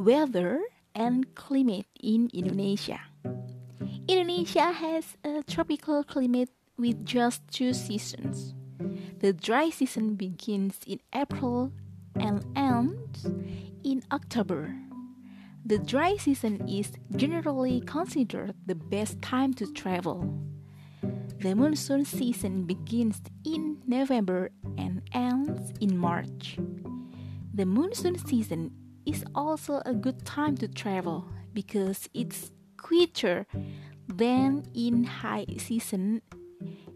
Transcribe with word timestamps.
weather 0.00 0.64
and 0.94 1.26
mm. 1.26 1.34
climate 1.34 1.86
in 2.00 2.28
mm. 2.28 2.32
Indonesia. 2.32 3.00
Indonesia 4.08 4.72
has 4.72 5.16
a 5.22 5.44
tropical 5.44 6.02
climate 6.02 6.48
with 6.78 7.04
just 7.04 7.44
two 7.52 7.74
seasons. 7.74 8.54
The 9.20 9.34
dry 9.34 9.68
season 9.68 10.16
begins 10.16 10.80
in 10.86 11.00
April 11.14 11.72
and 12.16 12.40
ends 12.56 13.28
in 13.84 14.02
October. 14.10 14.74
The 15.66 15.78
dry 15.78 16.16
season 16.16 16.66
is 16.66 16.96
generally 17.14 17.82
considered 17.84 18.56
the 18.64 18.74
best 18.74 19.20
time 19.20 19.52
to 19.60 19.70
travel. 19.70 20.24
The 21.38 21.54
monsoon 21.54 22.06
season 22.06 22.64
begins 22.64 23.20
in 23.44 23.84
November 23.86 24.50
and 24.78 25.02
ends 25.12 25.72
in 25.80 25.96
March. 25.96 26.56
The 27.52 27.66
monsoon 27.66 28.16
season 28.16 28.72
is 29.10 29.24
also 29.34 29.82
a 29.84 29.92
good 29.92 30.24
time 30.24 30.56
to 30.56 30.68
travel 30.68 31.26
because 31.52 32.08
it's 32.14 32.52
quieter 32.76 33.46
than 34.08 34.64
in 34.74 35.04
high 35.04 35.46
season 35.58 36.22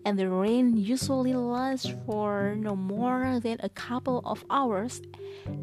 and 0.05 0.19
the 0.19 0.29
rain 0.29 0.77
usually 0.77 1.33
lasts 1.33 1.93
for 2.05 2.55
no 2.59 2.77
more 2.77 3.41
than 3.41 3.57
a 3.61 3.69
couple 3.71 4.21
of 4.25 4.45
hours 4.51 5.01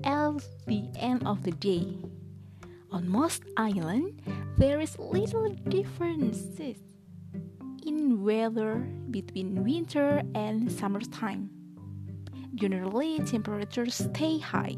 at 0.04 0.42
the 0.66 0.90
end 0.96 1.26
of 1.28 1.44
the 1.44 1.52
day. 1.52 1.98
On 2.92 3.08
most 3.08 3.44
islands, 3.56 4.20
there 4.58 4.82
is 4.82 4.98
little 4.98 5.50
differences 5.70 6.78
in 7.86 8.24
weather 8.24 8.80
between 9.12 9.64
winter 9.64 10.22
and 10.34 10.72
summertime. 10.72 11.50
Generally, 12.56 13.20
temperatures 13.20 13.96
stay 13.96 14.40
high, 14.40 14.76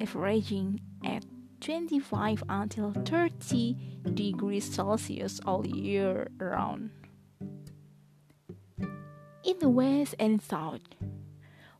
averaging 0.00 0.80
at 1.04 1.24
25 1.60 2.42
until 2.48 2.92
30 2.92 3.76
degrees 4.14 4.64
Celsius 4.64 5.40
all 5.46 5.66
year 5.66 6.28
round. 6.38 6.90
In 9.44 9.58
the 9.60 9.68
west 9.68 10.14
and 10.18 10.42
south, 10.42 10.82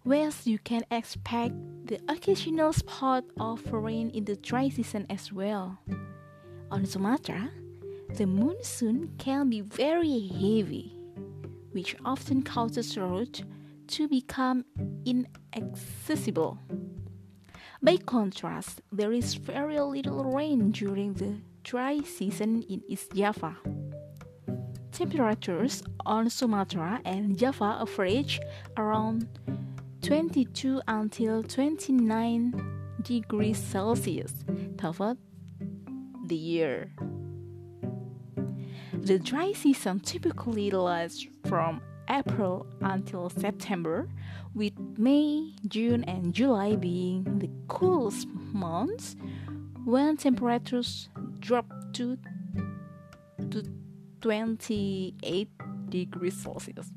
west 0.05 0.47
you 0.47 0.59
can 0.59 0.83
expect 0.91 1.55
the 1.87 2.01
occasional 2.09 2.73
spot 2.73 3.25
of 3.39 3.73
rain 3.73 4.11
in 4.11 4.25
the 4.25 4.37
dry 4.37 4.69
season 4.69 5.07
as 5.11 5.33
well. 5.33 5.79
On 6.71 6.87
Sumatra, 6.87 7.51
the 8.17 8.27
monsoon 8.27 9.11
can 9.19 9.51
be 9.51 9.61
very 9.61 10.29
heavy, 10.29 10.97
which 11.73 11.97
often 12.05 12.43
causes 12.43 12.97
roads 12.97 13.43
to 13.89 14.09
become 14.09 14.65
inaccessible. 15.05 16.59
By 17.85 17.97
contrast, 17.97 18.81
there 18.93 19.13
is 19.13 19.35
very 19.35 19.81
little 19.81 20.23
rain 20.23 20.71
during 20.71 21.15
the 21.15 21.41
dry 21.65 21.99
season 22.03 22.63
in 22.63 22.81
East 22.87 23.13
Java. 23.13 23.57
Temperatures 24.93 25.83
on 26.07 26.31
Sumatra 26.31 27.01
and 27.05 27.37
Java 27.37 27.79
average 27.81 28.39
around 28.77 29.27
22 30.03 30.81
until 30.87 31.43
29 31.43 32.55
degrees 33.03 33.59
Celsius 33.59 34.33
throughout 34.79 35.19
the 36.27 36.37
year. 36.37 36.93
The 38.95 39.19
dry 39.19 39.55
season 39.55 39.99
typically 39.99 40.71
lasts 40.71 41.27
from 41.49 41.81
April 42.09 42.67
until 42.81 43.31
September, 43.31 44.09
with 44.55 44.73
May, 44.99 45.53
June, 45.69 46.05
and 46.05 46.35
July 46.35 46.77
being 46.77 47.25
the 47.39 47.51
coolest 47.69 48.29
months 48.29 49.17
when 49.85 50.17
temperatures 50.17 51.09
drop 51.41 51.67
to, 51.95 52.17
to 53.51 53.63
28 54.21 55.49
degrees 55.89 56.37
Celsius. 56.37 56.91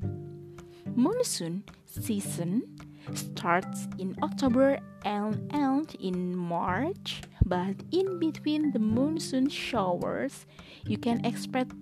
Monsoon 0.96 1.64
season 1.86 2.64
starts 3.14 3.88
in 4.00 4.16
October 4.24 4.80
and 5.04 5.52
ends 5.54 5.96
in 6.00 6.36
March, 6.36 7.22
but 7.46 7.76
in 7.92 8.20
between 8.20 8.72
the 8.72 8.80
monsoon 8.80 9.50
showers, 9.50 10.46
you 10.86 10.98
can 10.98 11.24
expect 11.26 11.74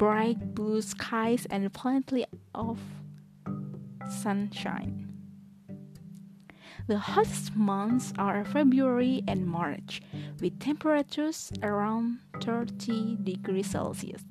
bright 0.00 0.54
blue 0.54 0.80
skies 0.80 1.46
and 1.50 1.70
plenty 1.74 2.24
of 2.54 2.80
sunshine. 4.08 5.12
The 6.86 6.96
hottest 6.96 7.54
months 7.54 8.14
are 8.16 8.42
February 8.46 9.22
and 9.28 9.46
March, 9.46 10.00
with 10.40 10.58
temperatures 10.58 11.52
around 11.62 12.20
30 12.40 13.18
degrees 13.22 13.72
Celsius. 13.72 14.22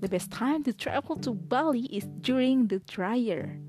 The 0.00 0.08
best 0.08 0.32
time 0.32 0.64
to 0.64 0.72
travel 0.72 1.14
to 1.18 1.30
Bali 1.30 1.82
is 1.82 2.08
during 2.20 2.66
the 2.66 2.80
drier, 2.80 3.60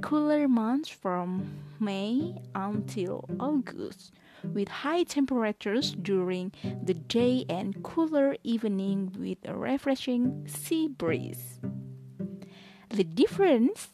cooler 0.00 0.48
months 0.48 0.88
from 0.88 1.60
May 1.78 2.40
until 2.54 3.28
August 3.38 4.14
with 4.52 4.68
high 4.68 5.02
temperatures 5.02 5.92
during 5.92 6.52
the 6.82 6.94
day 6.94 7.44
and 7.48 7.82
cooler 7.82 8.36
evening 8.42 9.12
with 9.18 9.38
a 9.44 9.54
refreshing 9.54 10.46
sea 10.48 10.88
breeze. 10.88 11.60
The 12.90 13.04
difference 13.04 13.88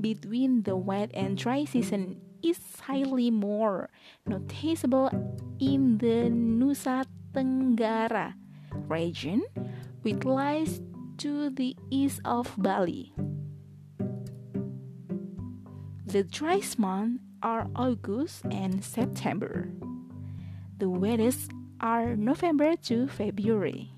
between 0.00 0.62
the 0.62 0.76
wet 0.76 1.10
and 1.14 1.36
dry 1.36 1.64
season 1.64 2.20
is 2.42 2.58
slightly 2.58 3.30
more 3.30 3.90
noticeable 4.26 5.10
in 5.58 5.98
the 5.98 6.30
Nusa 6.32 7.04
Tenggara 7.32 8.34
region, 8.88 9.44
which 10.02 10.24
lies 10.24 10.80
to 11.18 11.50
the 11.50 11.76
east 11.90 12.20
of 12.24 12.54
Bali. 12.56 13.12
The 16.06 16.24
dry 16.24 16.60
months 16.76 17.22
are 17.42 17.66
August 17.74 18.44
and 18.50 18.84
September. 18.84 19.68
The 20.78 20.88
wettest 20.88 21.50
are 21.80 22.16
November 22.16 22.76
to 22.76 23.08
February. 23.08 23.92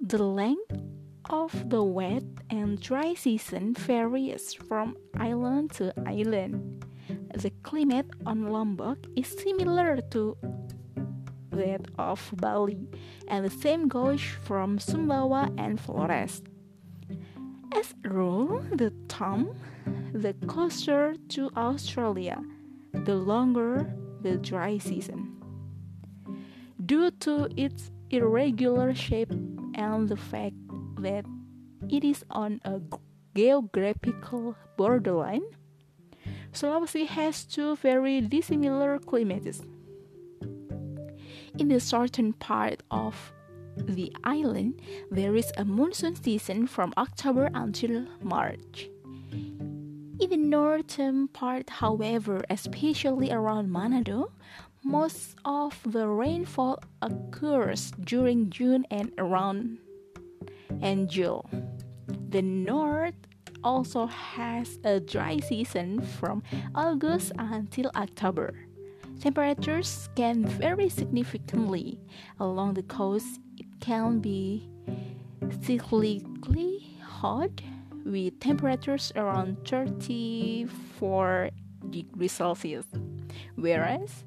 The 0.00 0.22
length 0.22 0.80
of 1.28 1.70
the 1.70 1.82
wet 1.82 2.24
and 2.48 2.80
dry 2.80 3.14
season 3.14 3.74
varies 3.74 4.54
from 4.54 4.96
island 5.18 5.72
to 5.72 5.92
island. 6.06 6.84
The 7.34 7.50
climate 7.62 8.10
on 8.26 8.48
Lombok 8.48 8.98
is 9.16 9.28
similar 9.28 10.00
to 10.10 10.36
that 11.50 11.86
of 11.98 12.30
Bali, 12.36 12.88
and 13.28 13.44
the 13.44 13.50
same 13.50 13.88
goes 13.88 14.20
from 14.20 14.78
Sumbawa 14.78 15.52
and 15.58 15.80
Flores. 15.80 16.42
As 17.72 17.94
a 18.04 18.08
rule, 18.08 18.64
the 18.72 18.92
term 19.20 19.54
the 20.14 20.32
closer 20.48 21.14
to 21.28 21.50
Australia, 21.56 22.40
the 23.04 23.14
longer 23.14 23.92
the 24.22 24.38
dry 24.38 24.78
season. 24.78 25.36
Due 26.86 27.10
to 27.20 27.48
its 27.56 27.90
irregular 28.08 28.94
shape 28.94 29.30
and 29.74 30.08
the 30.08 30.16
fact 30.16 30.56
that 30.98 31.24
it 31.88 32.02
is 32.02 32.24
on 32.30 32.60
a 32.64 32.80
geographical 33.36 34.56
borderline, 34.76 35.44
Sulawesi 36.52 37.06
has 37.06 37.44
two 37.44 37.76
very 37.76 38.20
dissimilar 38.20 38.98
climates. 38.98 39.60
In 41.58 41.68
the 41.68 41.78
southern 41.78 42.32
part 42.32 42.82
of 42.90 43.32
the 43.76 44.12
island, 44.24 44.80
there 45.10 45.36
is 45.36 45.52
a 45.56 45.64
monsoon 45.64 46.16
season 46.16 46.66
from 46.66 46.92
October 46.96 47.50
until 47.54 48.06
March. 48.22 48.88
In 50.20 50.28
the 50.28 50.36
northern 50.36 51.28
part, 51.28 51.70
however, 51.70 52.44
especially 52.50 53.32
around 53.32 53.70
Manado, 53.70 54.30
most 54.84 55.34
of 55.46 55.80
the 55.86 56.06
rainfall 56.08 56.78
occurs 57.00 57.90
during 58.04 58.50
June 58.50 58.84
and 58.90 59.12
around 59.16 59.78
and 60.82 61.08
July. 61.08 61.48
The 62.28 62.42
north 62.42 63.14
also 63.64 64.06
has 64.06 64.78
a 64.84 65.00
dry 65.00 65.38
season 65.38 66.02
from 66.02 66.42
August 66.74 67.32
until 67.38 67.90
October. 67.96 68.52
Temperatures 69.20 70.10
can 70.16 70.44
vary 70.44 70.90
significantly. 70.90 71.98
Along 72.38 72.74
the 72.74 72.82
coast, 72.82 73.40
it 73.56 73.80
can 73.80 74.20
be 74.20 74.68
cyclically 75.64 77.00
hot 77.00 77.62
with 78.04 78.38
temperatures 78.40 79.12
around 79.16 79.66
34 79.66 81.50
degrees 81.90 82.32
Celsius, 82.32 82.86
whereas 83.56 84.24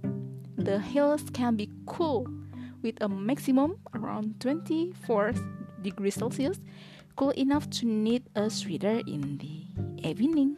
the 0.58 0.80
hills 0.80 1.24
can 1.34 1.56
be 1.56 1.70
cool 1.86 2.28
with 2.81 3.02
a 3.02 3.10
maximum 3.10 3.78
around 3.94 4.40
24 4.40 5.34
degrees 5.81 6.16
Celsius, 6.16 6.60
cool 7.16 7.31
enough 7.31 7.70
to 7.70 7.86
need 7.86 8.24
a 8.36 8.50
sweater 8.50 9.02
in 9.08 9.38
the 9.38 9.66
evening. 10.08 10.58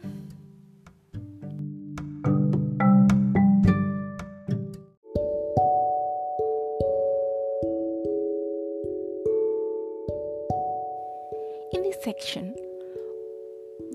In 11.72 11.82
this 11.82 12.02
section, 12.02 12.54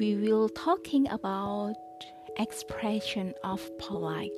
we 0.01 0.15
will 0.15 0.49
talking 0.49 1.07
about 1.11 1.75
expression 2.39 3.35
of 3.43 3.61
polite. 3.77 4.31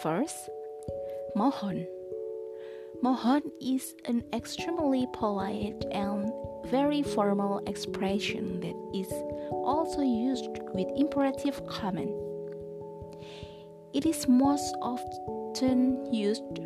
First, 0.00 0.48
mohon. 1.34 1.88
Mohon 3.02 3.42
is 3.60 3.96
an 4.04 4.22
extremely 4.32 5.08
polite 5.12 5.84
and 5.90 6.30
very 6.66 7.02
formal 7.02 7.64
expression 7.66 8.60
that 8.60 8.78
is 8.94 9.10
also 9.50 10.02
used 10.02 10.60
with 10.72 10.86
imperative 10.96 11.66
command. 11.66 12.14
It 13.92 14.06
is 14.06 14.28
most 14.28 14.72
often 14.80 16.14
used 16.14 16.60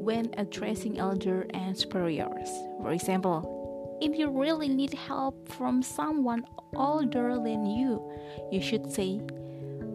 when 0.00 0.32
addressing 0.38 0.98
elder 0.98 1.46
and 1.52 1.76
superiors. 1.76 2.48
For 2.80 2.92
example, 2.92 3.57
if 4.00 4.14
you 4.16 4.30
really 4.30 4.68
need 4.68 4.94
help 4.94 5.48
from 5.48 5.82
someone 5.82 6.46
older 6.74 7.34
than 7.42 7.66
you, 7.66 8.02
you 8.50 8.60
should 8.60 8.90
say, 8.92 9.20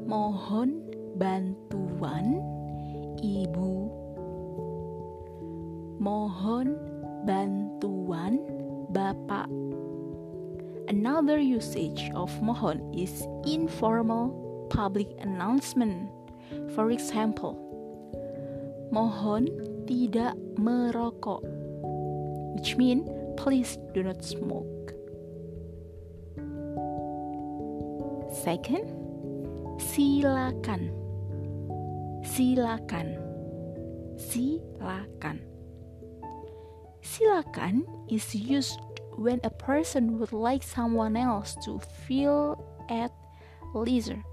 Mohon 0.03 0.83
bantuan 1.15 2.43
ibu. 3.23 3.87
Mohon 6.03 6.75
bantuan 7.23 8.43
bapak. 8.91 9.47
Another 10.91 11.39
usage 11.39 12.11
of 12.11 12.27
mohon 12.43 12.83
is 12.91 13.23
informal 13.47 14.35
public 14.67 15.07
announcement. 15.23 16.11
For 16.75 16.91
example, 16.91 17.55
mohon 18.91 19.47
tidak 19.87 20.35
merokok, 20.59 21.39
which 22.59 22.75
means 22.75 23.07
please 23.37 23.77
do 23.93 24.03
not 24.03 24.23
smoke. 24.23 24.93
Second, 28.43 28.89
silakan. 29.77 30.89
Silakan. 32.25 33.07
Silakan. 34.17 35.37
Silakan 37.03 37.85
is 38.09 38.33
used 38.33 38.79
when 39.17 39.39
a 39.43 39.49
person 39.49 40.17
would 40.17 40.33
like 40.33 40.63
someone 40.63 41.15
else 41.15 41.55
to 41.65 41.79
feel 42.07 42.57
at 42.89 43.11
leisure 43.75 44.23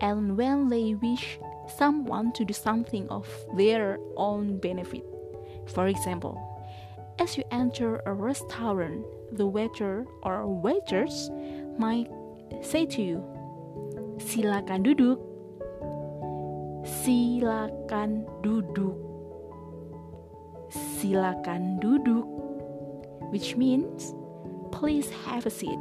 and 0.00 0.36
when 0.36 0.68
they 0.68 0.94
wish 0.94 1.38
someone 1.66 2.32
to 2.32 2.44
do 2.44 2.54
something 2.54 3.08
of 3.08 3.26
their 3.56 3.98
own 4.16 4.58
benefit. 4.58 5.04
For 5.74 5.88
example, 5.88 6.38
as 7.18 7.36
you 7.36 7.44
enter 7.50 8.02
a 8.06 8.12
restaurant, 8.12 9.04
the 9.32 9.46
waiter 9.46 10.06
or 10.22 10.46
waiters 10.46 11.30
might 11.78 12.08
say 12.62 12.86
to 12.86 13.02
you, 13.02 13.24
"Silakan 14.18 14.84
duduk." 14.84 15.18
Silakan 16.86 18.28
duduk. 18.44 18.94
Silakan 20.70 21.82
duduk, 21.82 22.26
which 23.32 23.56
means 23.56 24.14
please 24.70 25.10
have 25.26 25.46
a 25.46 25.50
seat. 25.50 25.78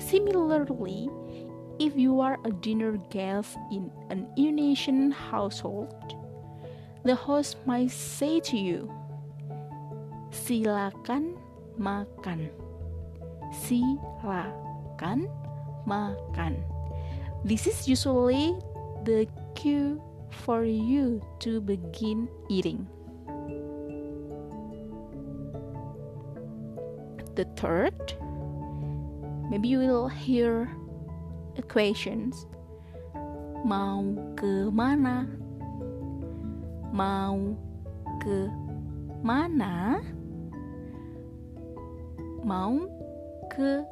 Similarly, 0.00 1.08
if 1.78 1.96
you 1.96 2.20
are 2.20 2.36
a 2.44 2.52
dinner 2.52 2.98
guest 3.08 3.56
in 3.72 3.92
an 4.10 4.28
Indonesian 4.36 5.12
household, 5.12 5.94
the 7.04 7.14
host 7.14 7.56
might 7.64 7.90
say 7.90 8.40
to 8.52 8.56
you, 8.56 8.90
"Silakan 10.30 11.34
makan." 11.78 12.50
Silakan 13.50 15.26
makan. 15.86 16.62
This 17.42 17.66
is 17.66 17.88
usually 17.88 18.54
the 19.02 19.26
cue 19.58 19.98
for 20.44 20.62
you 20.62 21.18
to 21.40 21.60
begin 21.60 22.28
eating. 22.48 22.86
The 27.34 27.48
third, 27.56 27.96
maybe 29.48 29.68
you 29.68 29.78
will 29.80 30.08
hear 30.08 30.68
equations. 31.56 32.46
Mau 33.64 34.04
ke 34.36 34.68
mana? 34.68 35.24
Mau 36.92 37.56
ke 38.20 38.52
mana? 39.24 40.04
Mau 42.44 42.88
ke 43.52 43.84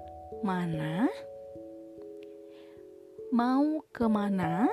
mana? 0.43 1.09
Mau 3.33 3.85
ke 3.93 4.09
mana? 4.09 4.69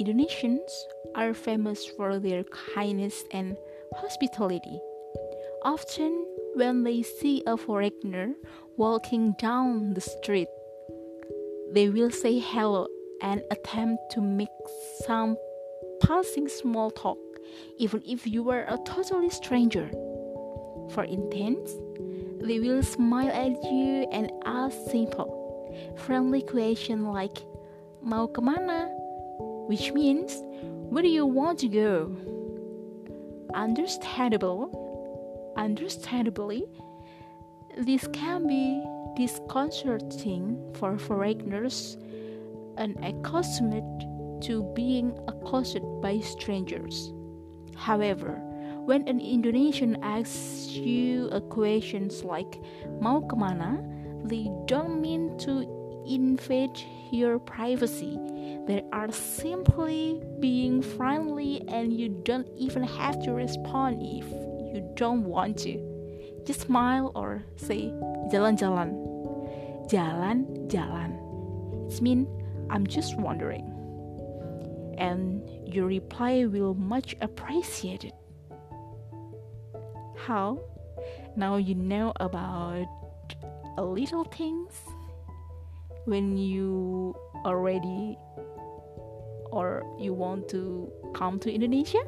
Indonesians 0.00 0.72
are 1.14 1.34
famous 1.34 1.84
for 1.84 2.18
their 2.18 2.44
kindness 2.74 3.22
and 3.30 3.56
hospitality. 4.00 4.80
Often, 5.62 6.26
when 6.54 6.82
they 6.82 7.02
see 7.02 7.42
a 7.46 7.56
foreigner 7.56 8.32
walking 8.76 9.34
down 9.38 9.94
the 9.94 10.00
street, 10.00 10.48
they 11.72 11.88
will 11.90 12.10
say 12.10 12.38
hello 12.38 12.86
and 13.20 13.42
attempt 13.50 14.12
to 14.12 14.20
make 14.20 14.48
some 15.06 15.36
passing 16.00 16.48
small 16.48 16.90
talk, 16.90 17.18
even 17.78 18.02
if 18.06 18.26
you 18.26 18.50
are 18.50 18.64
a 18.68 18.78
totally 18.84 19.30
stranger. 19.30 19.90
For 20.90 21.04
instance, 21.04 21.70
they 22.40 22.60
will 22.60 22.82
smile 22.82 23.30
at 23.30 23.62
you 23.64 24.06
and 24.12 24.30
ask 24.44 24.76
simple, 24.90 25.94
friendly 25.96 26.42
questions 26.42 27.06
like, 27.06 27.38
Mau 28.02 28.26
kemana? 28.26 28.88
Which 29.68 29.92
means, 29.92 30.42
where 30.90 31.02
do 31.02 31.08
you 31.08 31.26
want 31.26 31.58
to 31.60 31.68
go? 31.68 32.16
Understandable, 33.54 35.54
understandably, 35.56 36.66
this 37.78 38.06
can 38.12 38.46
be 38.46 38.82
disconcerting 39.16 40.58
for 40.74 40.98
foreigners 40.98 41.96
unaccustomed 42.76 43.82
to 44.42 44.62
being 44.74 45.16
accosted 45.28 45.82
by 46.02 46.20
strangers. 46.20 47.12
However, 47.76 48.40
when 48.84 49.08
an 49.08 49.20
Indonesian 49.20 49.96
asks 50.02 50.68
you 50.72 51.28
a 51.32 51.40
question 51.40 52.10
like 52.22 52.60
"Mau 53.00 53.20
kemana," 53.24 53.80
they 54.28 54.48
don't 54.66 55.00
mean 55.00 55.36
to 55.44 55.64
invade 56.06 56.76
your 57.10 57.38
privacy. 57.38 58.20
They 58.66 58.84
are 58.92 59.12
simply 59.12 60.20
being 60.40 60.80
friendly, 60.80 61.64
and 61.68 61.92
you 61.92 62.08
don't 62.24 62.48
even 62.56 62.82
have 62.84 63.20
to 63.24 63.32
respond 63.32 64.00
if 64.00 64.28
you 64.72 64.84
don't 64.96 65.24
want 65.24 65.58
to. 65.64 65.80
Just 66.44 66.68
smile 66.68 67.12
or 67.14 67.44
say 67.56 67.88
jalan-jalan. 68.28 68.92
Jalan-jalan. 69.88 71.12
It 71.88 72.00
means 72.00 72.28
I'm 72.68 72.86
just 72.86 73.16
wondering. 73.16 73.64
And 74.96 75.44
your 75.64 75.86
reply 75.86 76.44
will 76.44 76.74
much 76.74 77.16
appreciated. 77.20 78.12
How? 80.24 80.58
Now 81.36 81.56
you 81.56 81.74
know 81.74 82.14
about 82.16 82.86
a 83.76 83.84
little 83.84 84.24
things 84.24 84.72
when 86.06 86.38
you 86.38 87.14
already 87.44 88.16
or 89.52 89.84
you 90.00 90.14
want 90.14 90.48
to 90.48 90.90
come 91.12 91.38
to 91.40 91.52
Indonesia? 91.52 92.00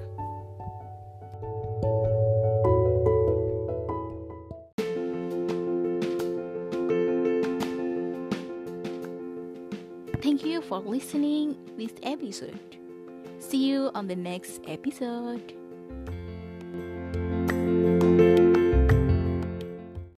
Thank 10.23 10.43
you 10.43 10.63
for 10.63 10.81
listening 10.81 11.55
this 11.77 11.93
episode. 12.03 12.81
See 13.41 13.69
you 13.69 13.91
on 13.95 14.09
the 14.09 14.17
next 14.17 14.63
episode. 14.67 15.53